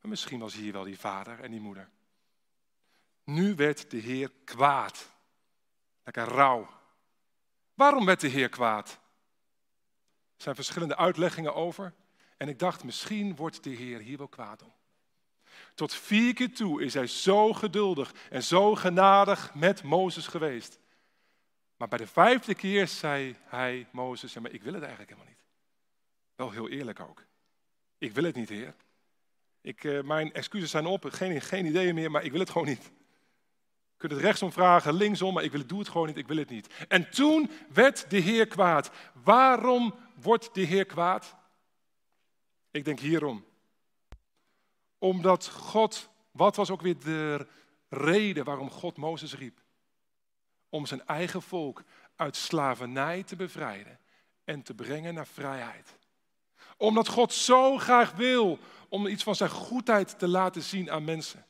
[0.00, 1.90] Maar misschien was hier wel die vader en die moeder.
[3.24, 5.08] Nu werd de Heer kwaad.
[6.04, 6.68] Lekker rauw.
[7.74, 8.90] Waarom werd de Heer kwaad?
[10.36, 11.94] Er zijn verschillende uitleggingen over.
[12.36, 14.72] En ik dacht, misschien wordt de Heer hier wel kwaad om.
[15.74, 20.78] Tot vier keer toe is hij zo geduldig en zo genadig met Mozes geweest.
[21.76, 25.32] Maar bij de vijfde keer zei hij, Mozes, ja, maar ik wil het eigenlijk helemaal
[25.32, 25.44] niet.
[26.34, 27.24] Wel heel eerlijk ook.
[27.98, 28.74] Ik wil het niet, Heer.
[29.60, 32.66] Ik, uh, mijn excuses zijn op, geen, geen ideeën meer, maar ik wil het gewoon
[32.66, 32.82] niet.
[32.82, 36.28] Je kunt het rechtsom vragen, linksom, maar ik wil het, doe het gewoon niet, ik
[36.28, 36.74] wil het niet.
[36.88, 38.90] En toen werd de Heer kwaad.
[39.22, 41.36] Waarom wordt de Heer kwaad?
[42.70, 43.44] Ik denk hierom.
[45.00, 47.46] Omdat God, wat was ook weer de
[47.88, 49.60] reden waarom God Mozes riep?
[50.68, 51.82] Om zijn eigen volk
[52.16, 53.98] uit slavernij te bevrijden
[54.44, 55.94] en te brengen naar vrijheid.
[56.76, 58.58] Omdat God zo graag wil
[58.88, 61.46] om iets van zijn goedheid te laten zien aan mensen.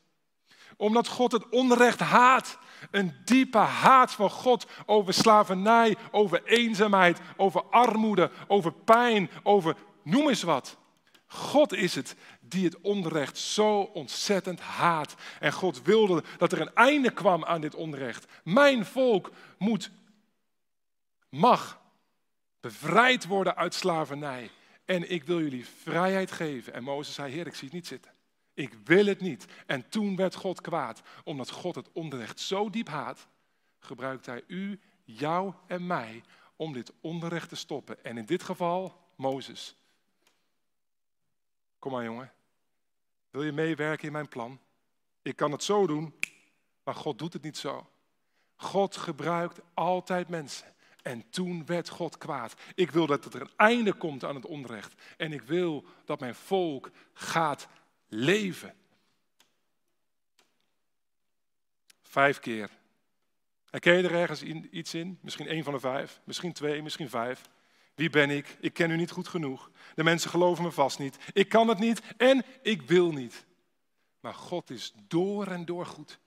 [0.77, 2.57] Omdat God het onrecht haat.
[2.91, 10.29] Een diepe haat van God over slavernij, over eenzaamheid, over armoede, over pijn, over noem
[10.29, 10.77] eens wat.
[11.25, 12.15] God is het
[12.51, 15.15] die het onrecht zo ontzettend haat.
[15.39, 18.25] En God wilde dat er een einde kwam aan dit onrecht.
[18.43, 19.91] Mijn volk moet,
[21.29, 21.81] mag
[22.59, 24.49] bevrijd worden uit slavernij.
[24.85, 26.73] En ik wil jullie vrijheid geven.
[26.73, 28.11] En Mozes zei, Heer, ik zie het niet zitten.
[28.53, 29.45] Ik wil het niet.
[29.65, 31.01] En toen werd God kwaad.
[31.23, 33.27] Omdat God het onrecht zo diep haat,
[33.79, 36.23] gebruikt hij u, jou en mij
[36.55, 38.03] om dit onrecht te stoppen.
[38.03, 39.75] En in dit geval Mozes.
[41.79, 42.31] Kom maar jongen.
[43.31, 44.59] Wil je meewerken in mijn plan?
[45.21, 46.13] Ik kan het zo doen,
[46.83, 47.89] maar God doet het niet zo.
[48.55, 50.67] God gebruikt altijd mensen.
[51.01, 52.53] En toen werd God kwaad.
[52.75, 55.01] Ik wil dat er een einde komt aan het onrecht.
[55.17, 57.67] En ik wil dat mijn volk gaat
[58.07, 58.73] leven.
[62.01, 62.69] Vijf keer.
[63.69, 65.19] Herken je er ergens iets in?
[65.21, 67.49] Misschien één van de vijf, misschien twee, misschien vijf.
[67.95, 68.57] Wie ben ik?
[68.59, 69.71] Ik ken u niet goed genoeg.
[69.95, 71.17] De mensen geloven me vast niet.
[71.33, 73.45] Ik kan het niet en ik wil niet.
[74.19, 76.19] Maar God is door en door goed.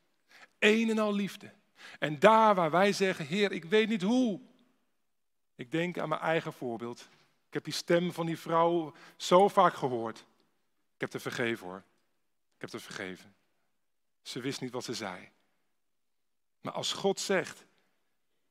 [0.59, 1.53] Een en al liefde.
[1.99, 4.41] En daar waar wij zeggen, Heer, ik weet niet hoe.
[5.55, 7.09] Ik denk aan mijn eigen voorbeeld.
[7.47, 10.19] Ik heb die stem van die vrouw zo vaak gehoord.
[10.95, 11.83] Ik heb te vergeven hoor.
[12.55, 13.35] Ik heb te vergeven.
[14.23, 15.29] Ze wist niet wat ze zei.
[16.61, 17.67] Maar als God zegt,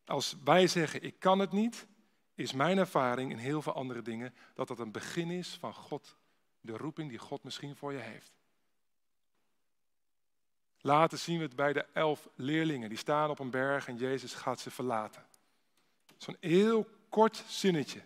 [0.05, 1.87] als wij zeggen, ik kan het niet,
[2.35, 6.17] is mijn ervaring in heel veel andere dingen dat dat een begin is van God,
[6.61, 8.31] de roeping die God misschien voor je heeft.
[10.81, 12.89] Later zien we het bij de elf leerlingen.
[12.89, 15.25] Die staan op een berg en Jezus gaat ze verlaten.
[16.17, 18.01] Zo'n heel kort zinnetje.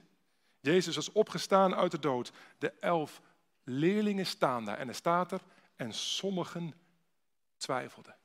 [0.59, 2.31] Jezus is opgestaan uit de dood.
[2.57, 3.21] De elf
[3.63, 4.77] leerlingen staan daar.
[4.77, 5.41] En er staat er,
[5.75, 6.73] en sommigen
[7.57, 8.15] twijfelden.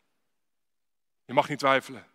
[1.25, 2.07] Je mag niet twijfelen.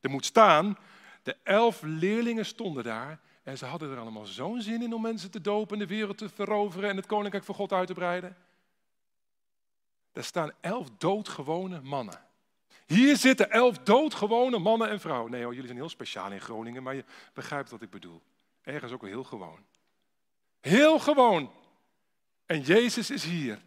[0.00, 0.78] Er moet staan,
[1.24, 5.30] de elf leerlingen stonden daar en ze hadden er allemaal zo'n zin in om mensen
[5.30, 8.36] te dopen, de wereld te veroveren en het koninkrijk van God uit te breiden.
[10.12, 12.20] Daar staan elf doodgewone mannen.
[12.86, 15.30] Hier zitten elf doodgewone mannen en vrouwen.
[15.30, 18.22] Nee jullie zijn heel speciaal in Groningen, maar je begrijpt wat ik bedoel.
[18.62, 19.64] Ergens ook wel heel gewoon.
[20.60, 21.52] Heel gewoon.
[22.46, 23.62] En Jezus is hier.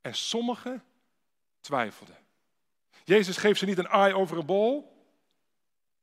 [0.00, 0.84] En sommigen
[1.60, 2.18] twijfelden.
[3.04, 4.89] Jezus geeft ze niet een eye over een bol.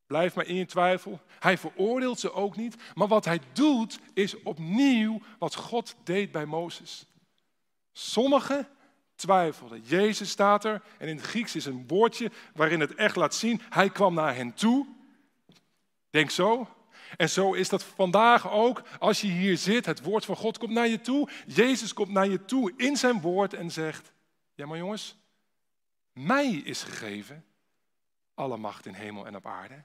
[0.08, 1.20] Blijf maar in je twijfel.
[1.39, 2.76] Hij veroordeelt ze ook niet.
[2.93, 7.06] Maar wat hij doet is opnieuw wat God deed bij Mozes.
[7.91, 8.67] Sommigen
[9.15, 9.82] twijfelden.
[9.82, 13.62] Jezus staat er en in het Grieks is een woordje waarin het echt laat zien.
[13.70, 14.88] Hij kwam naar hen toe.
[16.10, 16.67] Denk zo.
[17.17, 18.84] En zo is dat vandaag ook.
[19.00, 21.30] Als je hier zit, het woord van God komt naar je toe.
[21.48, 24.12] Jezus komt naar je toe in zijn woord en zegt:
[24.56, 25.17] Ja, maar jongens,
[26.13, 27.46] mij is gegeven
[28.34, 29.84] alle macht in hemel en op aarde.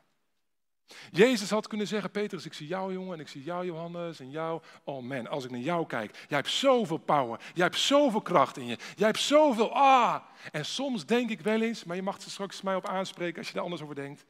[1.10, 4.30] Jezus had kunnen zeggen, Petrus, ik zie jou jongen en ik zie jou Johannes en
[4.30, 4.62] jou.
[4.84, 8.56] Oh man, als ik naar jou kijk, jij hebt zoveel power, jij hebt zoveel kracht
[8.56, 10.16] in je, jij hebt zoveel, ah.
[10.52, 13.46] En soms denk ik wel eens, maar je mag er straks mij op aanspreken als
[13.46, 14.24] je daar anders over denkt,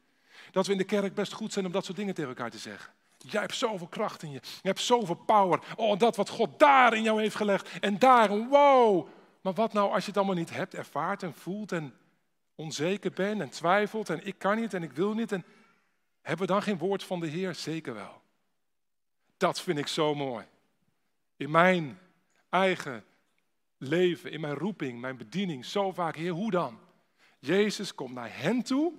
[0.51, 2.59] dat we in de kerk best goed zijn om dat soort dingen tegen elkaar te
[2.59, 2.93] zeggen.
[3.19, 5.61] Jij hebt zoveel kracht in je, je hebt zoveel power.
[5.77, 9.09] Oh, dat wat God daar in jou heeft gelegd en daar, wow.
[9.41, 11.95] Maar wat nou als je het allemaal niet hebt, ervaart en voelt en
[12.55, 15.45] onzeker bent en twijfelt en ik kan niet en ik wil niet en
[16.23, 17.55] hebben we dan geen woord van de Heer?
[17.55, 18.23] Zeker wel.
[19.37, 20.45] Dat vind ik zo mooi.
[21.37, 21.99] In mijn
[22.49, 23.05] eigen
[23.79, 26.79] leven, in mijn roeping, mijn bediening, zo vaak, Heer, hoe dan?
[27.39, 28.93] Jezus komt naar hen toe,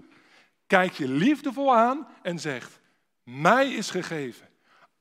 [0.68, 2.80] kijkt je liefdevol aan en zegt,
[3.24, 4.52] mij is gegeven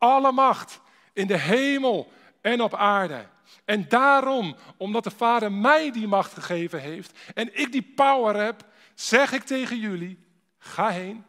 [0.02, 0.80] alle macht
[1.12, 3.26] in de hemel en op aarde.
[3.64, 8.64] En daarom, omdat de Vader mij die macht gegeven heeft en ik die power heb,
[8.94, 10.18] zeg ik tegen jullie,
[10.58, 11.24] ga heen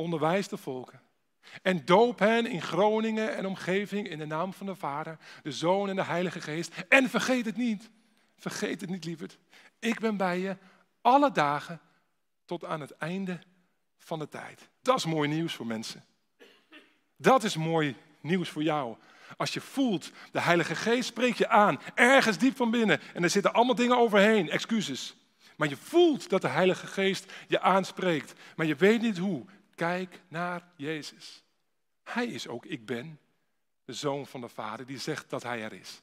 [0.00, 1.00] onderwijs de volken.
[1.62, 5.88] En doop hen in Groningen en omgeving in de naam van de Vader, de Zoon
[5.88, 6.74] en de Heilige Geest.
[6.88, 7.90] En vergeet het niet,
[8.36, 9.38] vergeet het niet lieverd.
[9.78, 10.56] Ik ben bij je
[11.00, 11.80] alle dagen
[12.44, 13.38] tot aan het einde
[13.98, 14.68] van de tijd.
[14.82, 16.04] Dat is mooi nieuws voor mensen.
[17.16, 18.96] Dat is mooi nieuws voor jou.
[19.36, 23.00] Als je voelt, de Heilige Geest spreekt je aan, ergens diep van binnen.
[23.14, 25.16] En er zitten allemaal dingen overheen, excuses.
[25.56, 28.32] Maar je voelt dat de Heilige Geest je aanspreekt.
[28.56, 29.44] Maar je weet niet hoe.
[29.80, 31.44] Kijk naar Jezus.
[32.02, 33.20] Hij is ook ik ben,
[33.84, 36.02] de zoon van de Vader, die zegt dat hij er is.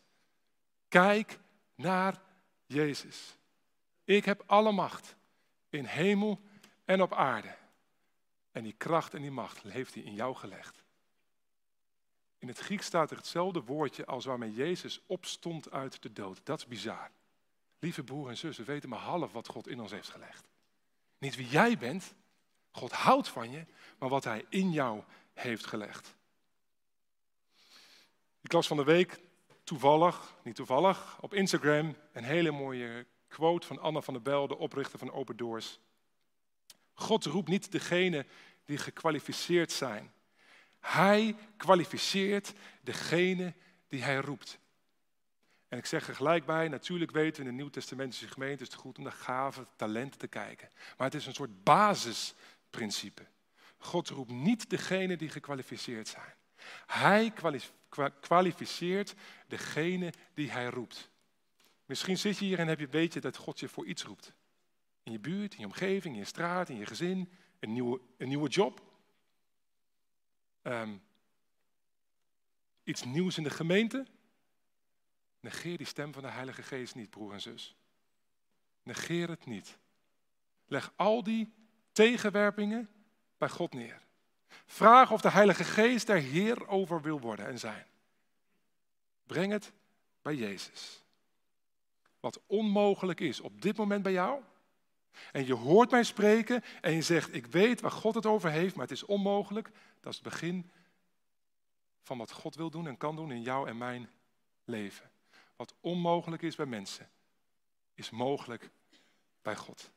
[0.88, 1.40] Kijk
[1.76, 2.22] naar
[2.66, 3.38] Jezus.
[4.04, 5.16] Ik heb alle macht
[5.70, 6.42] in hemel
[6.86, 7.56] en op aarde.
[8.52, 10.84] En die kracht en die macht heeft hij in jou gelegd.
[12.38, 16.40] In het Grieks staat er hetzelfde woordje als waarmee Jezus opstond uit de dood.
[16.44, 17.12] Dat is bizar.
[17.80, 20.48] Lieve broer en zus, we weten maar half wat God in ons heeft gelegd.
[21.18, 22.16] Niet wie jij bent,
[22.78, 23.66] God houdt van je,
[24.00, 26.16] maar wat Hij in jou heeft gelegd.
[28.42, 29.20] Ik las van de week
[29.63, 34.58] toevallig, niet toevallig, op Instagram een hele mooie quote van Anna van der Bel, de
[34.58, 35.80] oprichter van Open Doors.
[36.94, 38.26] God roept niet degene
[38.66, 40.12] die gekwalificeerd zijn.
[40.80, 43.54] Hij kwalificeert degene
[43.88, 44.60] die hij roept.
[45.68, 48.80] En ik zeg er gelijk bij, natuurlijk weten we in de Nieuw-Testamentische gemeente is het
[48.80, 50.70] goed om naar gaven, talenten te kijken.
[50.98, 51.63] Maar het is een soort
[52.70, 53.28] basisprincipe.
[53.78, 56.36] God roept niet degene die gekwalificeerd zijn.
[56.86, 57.34] Hij
[58.20, 59.14] kwalificeert
[59.48, 61.10] degene die hij roept.
[61.86, 64.34] Misschien zit je hier en heb je weet je dat God je voor iets roept.
[65.04, 68.28] In je buurt, in je omgeving, in je straat, in je gezin, een nieuwe, een
[68.28, 68.82] nieuwe job.
[70.64, 71.02] Um,
[72.84, 74.06] iets nieuws in de gemeente.
[75.40, 77.76] Negeer die stem van de Heilige Geest niet, broer en zus.
[78.84, 79.78] Negeer het niet.
[80.66, 81.54] Leg al die
[81.98, 82.90] tegenwerpingen
[83.38, 84.02] bij God neer.
[84.66, 87.86] Vraag of de Heilige Geest er Heer over wil worden en zijn.
[89.26, 89.72] Breng het
[90.22, 91.04] bij Jezus.
[92.20, 94.42] Wat onmogelijk is op dit moment bij jou.
[95.32, 98.76] En je hoort mij spreken en je zegt, ik weet waar God het over heeft,
[98.76, 99.70] maar het is onmogelijk.
[100.00, 100.72] Dat is het begin
[102.02, 104.10] van wat God wil doen en kan doen in jou en mijn
[104.64, 105.12] leven.
[105.56, 107.10] Wat onmogelijk is bij mensen,
[107.94, 108.70] is mogelijk
[109.42, 109.92] bij God.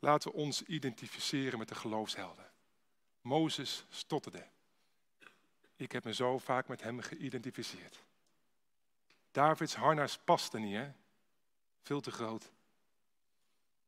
[0.00, 2.50] Laten we ons identificeren met de geloofshelden.
[3.20, 4.46] Mozes stotterde.
[5.76, 8.04] Ik heb me zo vaak met hem geïdentificeerd.
[9.30, 10.90] Davids harnas paste niet, hè?
[11.82, 12.52] Veel te groot.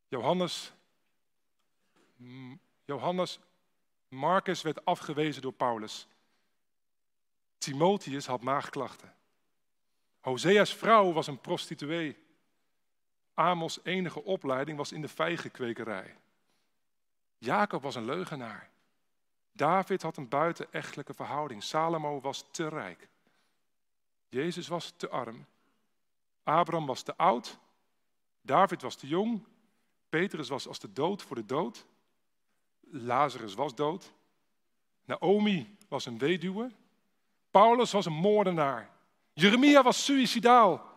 [0.09, 0.72] Johannes,
[2.85, 3.38] Johannes
[4.09, 6.07] Marcus werd afgewezen door Paulus.
[7.59, 9.14] Timotheus had maagklachten.
[10.20, 12.16] Hosea's vrouw was een prostituee.
[13.35, 16.16] Amos' enige opleiding was in de vijgenkwekerij.
[17.38, 18.71] Jacob was een leugenaar.
[19.53, 21.62] David had een buitenechtelijke verhouding.
[21.62, 23.09] Salomo was te rijk.
[24.29, 25.47] Jezus was te arm.
[26.42, 27.59] Abraham was te oud.
[28.40, 29.45] David was te jong.
[30.09, 31.87] Petrus was als de dood voor de dood.
[32.81, 34.12] Lazarus was dood.
[35.05, 36.71] Naomi was een weduwe.
[37.51, 38.90] Paulus was een moordenaar.
[39.33, 40.90] Jeremia was suicidaal.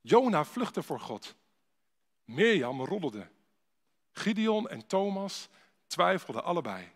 [0.00, 1.34] Jona vluchtte voor God.
[2.26, 3.28] Mirjam roddelde.
[4.12, 5.48] Gideon en Thomas
[5.86, 6.92] twijfelden allebei.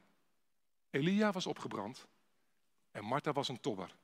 [0.91, 2.07] Elia was opgebrand
[2.91, 3.97] en Martha was een tobber.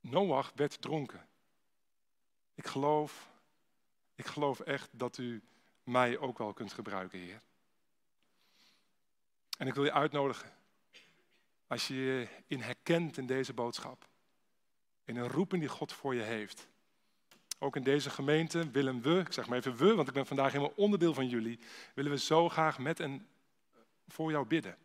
[0.00, 1.26] Noach werd dronken.
[2.54, 3.30] Ik geloof,
[4.14, 5.42] ik geloof echt dat u
[5.84, 7.42] mij ook wel kunt gebruiken, Heer.
[9.58, 10.52] En ik wil je uitnodigen,
[11.66, 14.08] als je je in herkent in deze boodschap,
[15.04, 16.68] in een roeping die God voor je heeft.
[17.62, 20.52] Ook in deze gemeente willen we, ik zeg maar even we, want ik ben vandaag
[20.52, 21.58] helemaal onderdeel van jullie,
[21.94, 23.28] willen we zo graag met en
[24.08, 24.76] voor jou bidden.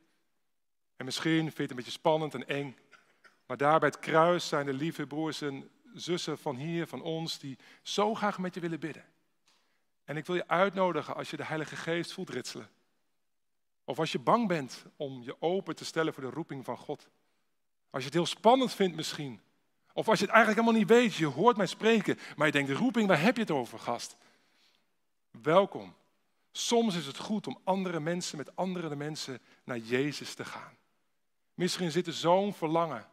[0.96, 2.78] En misschien vind je het een beetje spannend en eng,
[3.46, 7.40] maar daar bij het kruis zijn de lieve broers en zussen van hier, van ons,
[7.40, 9.06] die zo graag met je willen bidden.
[10.04, 12.70] En ik wil je uitnodigen als je de Heilige Geest voelt ritselen.
[13.84, 17.10] Of als je bang bent om je open te stellen voor de roeping van God.
[17.90, 19.42] Als je het heel spannend vindt misschien.
[19.98, 22.70] Of als je het eigenlijk helemaal niet weet, je hoort mij spreken, maar je denkt,
[22.70, 24.18] de roeping, waar heb je het over, gast?
[25.42, 25.96] Welkom.
[26.52, 30.78] Soms is het goed om andere mensen met andere mensen naar Jezus te gaan.
[31.54, 33.06] Misschien zit er zo'n verlangen.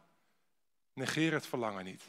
[0.93, 2.03] Negeer het verlangen niet.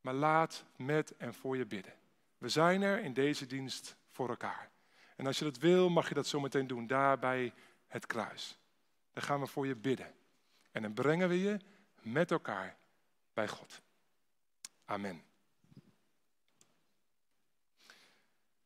[0.00, 1.94] Maar laat met en voor je bidden.
[2.38, 4.70] We zijn er in deze dienst voor elkaar.
[5.16, 7.52] En als je dat wil, mag je dat zo meteen doen, daar bij
[7.86, 8.58] het kruis.
[9.12, 10.14] Dan gaan we voor je bidden.
[10.72, 11.58] En dan brengen we je
[12.02, 12.76] met elkaar
[13.34, 13.80] bij God.
[14.84, 15.22] Amen.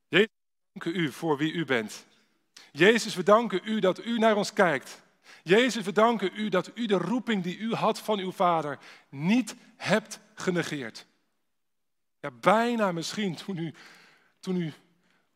[0.08, 0.28] Jezus,
[0.72, 2.06] we danken u voor wie u bent.
[2.72, 5.02] Jezus, we danken u dat u naar ons kijkt.
[5.42, 8.78] Jezus, we danken u dat u de roeping die u had van uw vader
[9.08, 11.06] niet hebt genegeerd.
[12.20, 13.74] Ja, bijna misschien toen u,
[14.40, 14.72] toen u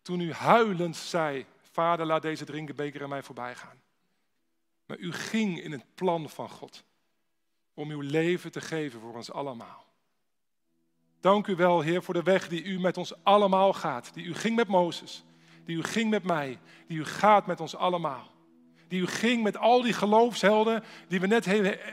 [0.03, 3.81] toen u huilend zei, Vader, laat deze drinkenbeker aan mij voorbij gaan.
[4.87, 6.85] Maar u ging in het plan van God
[7.75, 9.85] om uw leven te geven voor ons allemaal.
[11.21, 14.15] Dank u wel, Heer, voor de weg die u met ons allemaal gaat.
[14.15, 15.25] Die u ging met Mozes,
[15.65, 18.31] die u ging met mij, die u gaat met ons allemaal.
[18.89, 21.47] Die u ging met al die geloofshelden die we net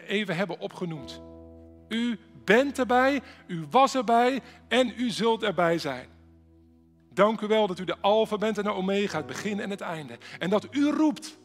[0.07, 1.21] even hebben opgenoemd.
[1.87, 6.07] U bent erbij, u was erbij en u zult erbij zijn.
[7.13, 9.81] Dank u wel dat u de Alpha bent en de Omega, het begin en het
[9.81, 10.17] einde.
[10.39, 11.37] En dat u roept.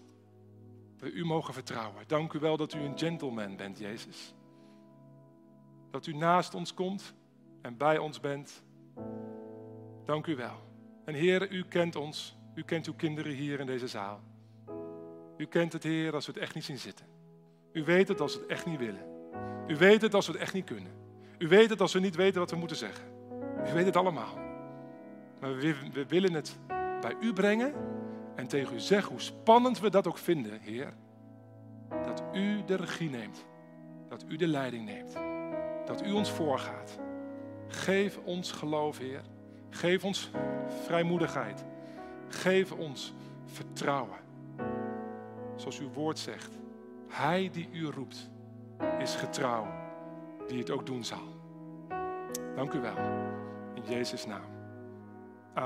[1.04, 2.04] We u mogen vertrouwen.
[2.06, 4.34] Dank u wel dat u een gentleman bent, Jezus.
[5.90, 7.14] Dat u naast ons komt
[7.62, 8.62] en bij ons bent.
[10.04, 10.62] Dank u wel.
[11.04, 12.36] En Heer, u kent ons.
[12.54, 14.20] U kent uw kinderen hier in deze zaal.
[15.36, 17.06] U kent het, Heer, als we het echt niet zien zitten.
[17.72, 19.06] U weet het als we het echt niet willen.
[19.66, 20.92] U weet het als we het echt niet kunnen.
[21.38, 23.04] U weet het als we niet weten wat we moeten zeggen.
[23.68, 24.38] U weet het allemaal.
[25.40, 26.58] Maar we, we willen het
[27.00, 27.74] bij u brengen
[28.34, 30.92] en tegen u zeggen hoe spannend we dat ook vinden, Heer.
[31.88, 33.46] Dat u de regie neemt.
[34.08, 35.16] Dat u de leiding neemt.
[35.86, 36.98] Dat u ons voorgaat.
[37.68, 39.22] Geef ons geloof, Heer.
[39.70, 40.30] Geef ons
[40.84, 41.64] vrijmoedigheid.
[42.28, 43.14] Geef ons
[43.46, 44.18] vertrouwen.
[45.56, 46.58] Zoals uw woord zegt.
[47.08, 48.30] Hij die u roept,
[48.98, 49.66] is getrouw,
[50.46, 51.34] die het ook doen zal.
[52.54, 52.96] Dank u wel.
[53.74, 54.53] In Jezus' naam.